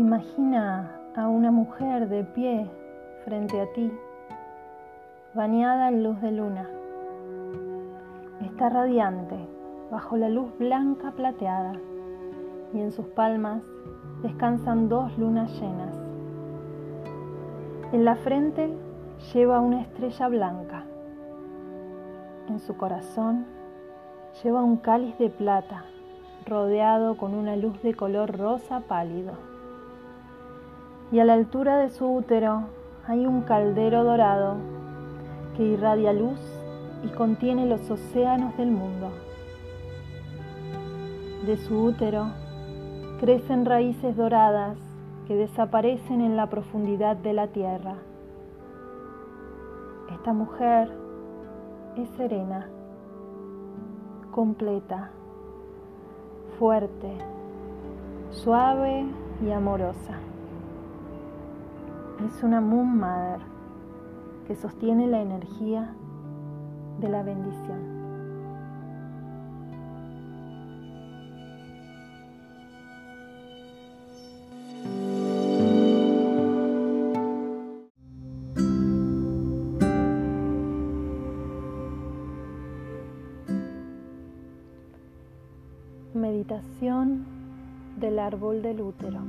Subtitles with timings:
[0.00, 2.66] Imagina a una mujer de pie
[3.26, 3.92] frente a ti,
[5.34, 6.66] bañada en luz de luna.
[8.40, 9.36] Está radiante
[9.90, 11.74] bajo la luz blanca plateada
[12.72, 13.62] y en sus palmas
[14.22, 15.94] descansan dos lunas llenas.
[17.92, 18.74] En la frente
[19.34, 20.84] lleva una estrella blanca.
[22.48, 23.44] En su corazón
[24.42, 25.84] lleva un cáliz de plata
[26.46, 29.50] rodeado con una luz de color rosa pálido
[31.12, 32.64] y a la altura de su útero
[33.06, 34.56] hay un caldero dorado
[35.56, 36.38] que irradia luz
[37.02, 39.10] y contiene los océanos del mundo.
[41.46, 42.26] De su útero
[43.18, 44.78] crecen raíces doradas
[45.26, 47.96] que desaparecen en la profundidad de la tierra.
[50.12, 50.90] Esta mujer
[51.96, 52.68] es serena,
[54.30, 55.10] completa,
[56.58, 57.16] fuerte,
[58.30, 59.06] suave
[59.42, 60.29] y amorosa.
[62.26, 63.40] Es una Moon Mother
[64.46, 65.94] que sostiene la energía
[67.00, 67.98] de la bendición.
[86.12, 87.24] Meditación
[87.98, 89.20] del árbol del útero.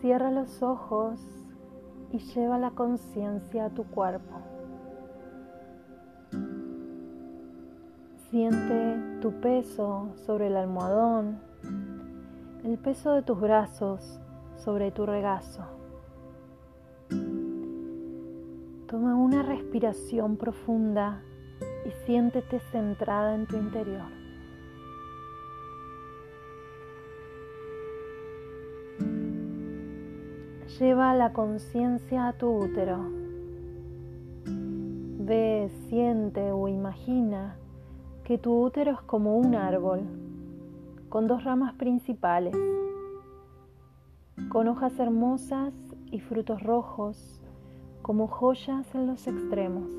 [0.00, 1.20] Cierra los ojos
[2.10, 4.40] y lleva la conciencia a tu cuerpo.
[8.30, 11.38] Siente tu peso sobre el almohadón,
[12.64, 14.20] el peso de tus brazos
[14.56, 15.64] sobre tu regazo.
[18.86, 21.20] Toma una respiración profunda
[21.86, 24.19] y siéntete centrada en tu interior.
[30.78, 33.04] Lleva la conciencia a tu útero.
[34.46, 37.56] Ve, siente o imagina
[38.24, 40.02] que tu útero es como un árbol
[41.08, 42.56] con dos ramas principales,
[44.48, 45.74] con hojas hermosas
[46.12, 47.42] y frutos rojos
[48.00, 49.90] como joyas en los extremos.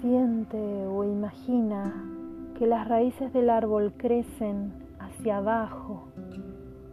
[0.00, 2.19] Siente o imagina
[2.60, 6.08] que las raíces del árbol crecen hacia abajo,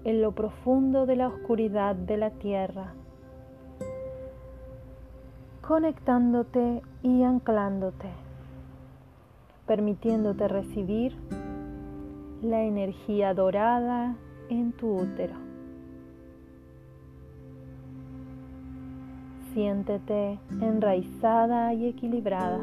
[0.06, 2.94] en lo profundo de la oscuridad de la tierra,
[5.60, 8.08] conectándote y anclándote,
[9.66, 11.18] permitiéndote recibir
[12.42, 14.16] la energía dorada
[14.50, 15.36] en tu útero.
[19.54, 22.62] Siéntete enraizada y equilibrada.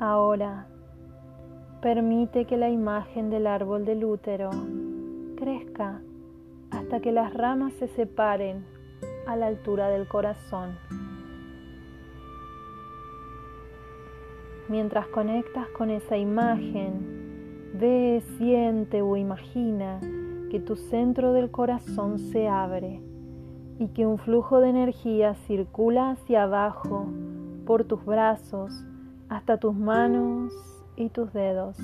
[0.00, 0.68] Ahora,
[1.82, 4.50] permite que la imagen del árbol del útero
[5.36, 6.00] crezca
[6.70, 8.64] hasta que las ramas se separen
[9.26, 10.78] a la altura del corazón.
[14.68, 19.98] Mientras conectas con esa imagen, ve, siente o imagina
[20.48, 23.02] que tu centro del corazón se abre
[23.80, 27.06] y que un flujo de energía circula hacia abajo
[27.66, 28.84] por tus brazos,
[29.28, 30.52] hasta tus manos
[30.96, 31.76] y tus dedos.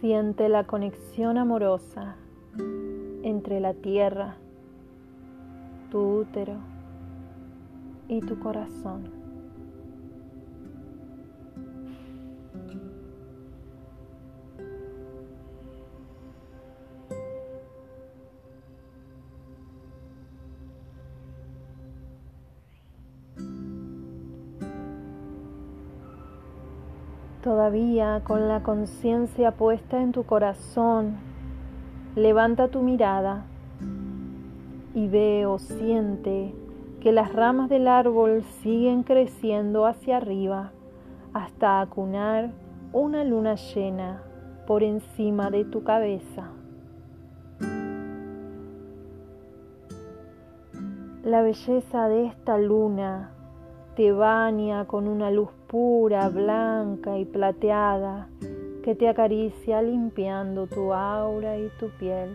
[0.00, 2.16] Siente la conexión amorosa
[3.22, 4.36] entre la tierra,
[5.90, 6.56] tu útero
[8.08, 9.13] y tu corazón.
[27.44, 31.16] Todavía con la conciencia puesta en tu corazón,
[32.16, 33.44] levanta tu mirada
[34.94, 36.54] y ve o siente
[37.02, 40.70] que las ramas del árbol siguen creciendo hacia arriba
[41.34, 42.48] hasta acunar
[42.94, 44.22] una luna llena
[44.66, 46.48] por encima de tu cabeza.
[51.22, 53.32] La belleza de esta luna
[53.96, 58.28] te baña con una luz pura, blanca y plateada
[58.84, 62.30] que te acaricia limpiando tu aura y tu piel.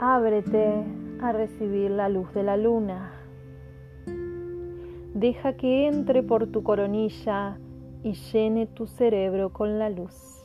[0.00, 0.82] Ábrete
[1.20, 3.12] a recibir la luz de la luna.
[5.14, 7.60] Deja que entre por tu coronilla
[8.02, 10.39] y llene tu cerebro con la luz.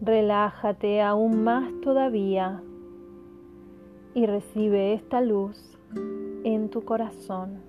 [0.00, 2.62] Relájate aún más todavía
[4.14, 5.76] y recibe esta luz
[6.44, 7.60] en tu corazón.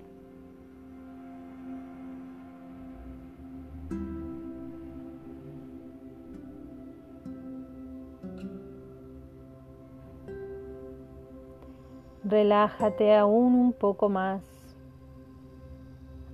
[12.22, 14.42] Relájate aún un poco más.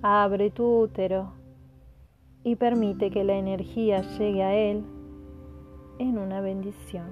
[0.03, 1.33] Abre tu útero
[2.43, 4.96] y permite que la energía llegue a él
[5.99, 7.05] en una bendición.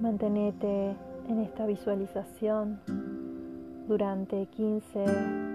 [0.00, 0.96] Mantenete
[1.28, 2.80] en esta visualización
[3.88, 5.45] durante 15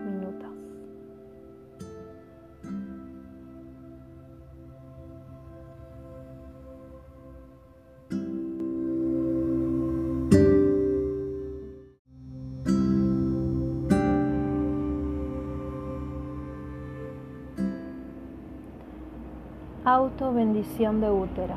[19.84, 21.56] Auto bendición de útero.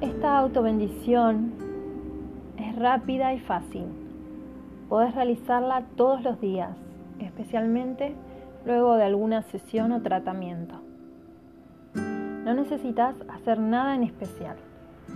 [0.00, 1.54] Esta auto bendición
[2.56, 3.86] es rápida y fácil.
[4.88, 6.70] Podés realizarla todos los días,
[7.18, 8.14] especialmente
[8.64, 10.76] luego de alguna sesión o tratamiento.
[11.94, 14.56] No necesitas hacer nada en especial.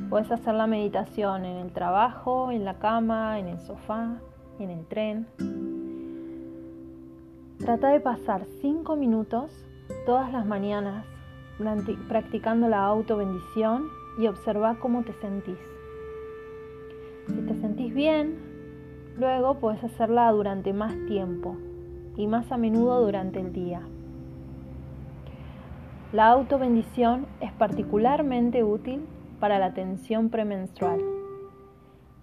[0.08, 4.16] Puedes hacer la meditación en el trabajo, en la cama, en el sofá,
[4.58, 5.28] en el tren.
[7.70, 9.52] Trata de pasar 5 minutos
[10.04, 11.06] todas las mañanas
[12.08, 13.84] practicando la auto bendición
[14.18, 15.60] y observa cómo te sentís.
[17.28, 18.40] Si te sentís bien,
[19.16, 21.54] luego puedes hacerla durante más tiempo
[22.16, 23.82] y más a menudo durante el día.
[26.12, 29.06] La auto bendición es particularmente útil
[29.38, 31.00] para la tensión premenstrual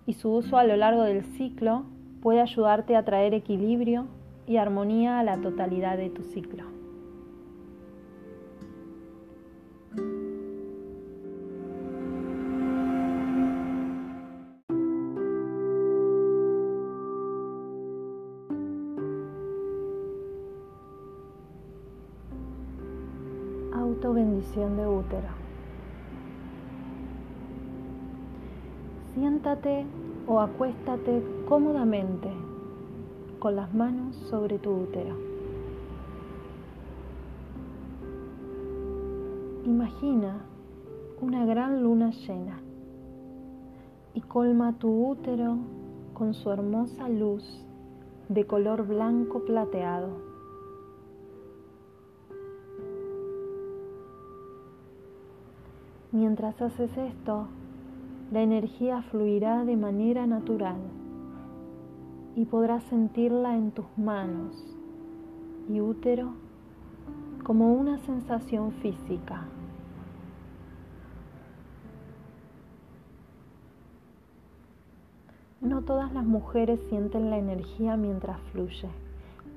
[0.06, 1.86] y su uso a lo largo del ciclo
[2.22, 4.08] puede ayudarte a traer equilibrio
[4.48, 6.64] y armonía a la totalidad de tu ciclo.
[23.74, 25.28] Auto bendición de útero.
[29.14, 29.86] Siéntate
[30.26, 32.47] o acuéstate cómodamente
[33.40, 35.16] con las manos sobre tu útero.
[39.66, 40.42] Imagina
[41.22, 42.60] una gran luna llena
[44.14, 45.58] y colma tu útero
[46.14, 47.66] con su hermosa luz
[48.30, 50.10] de color blanco plateado.
[56.12, 57.48] Mientras haces esto,
[58.32, 60.97] la energía fluirá de manera natural
[62.38, 64.64] y podrás sentirla en tus manos
[65.68, 66.34] y útero
[67.44, 69.48] como una sensación física.
[75.62, 78.90] No todas las mujeres sienten la energía mientras fluye.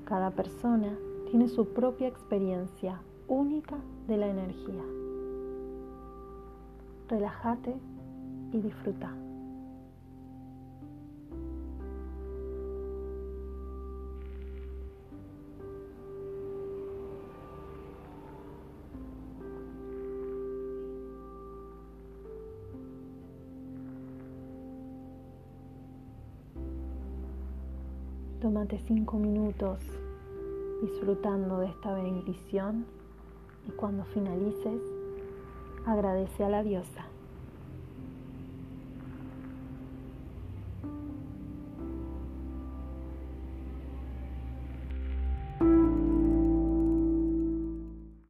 [0.07, 0.97] Cada persona
[1.31, 3.77] tiene su propia experiencia única
[4.09, 4.83] de la energía.
[7.09, 7.75] Relájate
[8.53, 9.13] y disfruta.
[28.41, 29.81] Tómate cinco minutos
[30.81, 32.87] disfrutando de esta bendición
[33.69, 34.81] y cuando finalices,
[35.85, 37.05] agradece a la diosa.